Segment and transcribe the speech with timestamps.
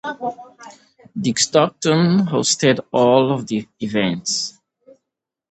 [1.15, 4.59] Dick Stockton hosted all of the events.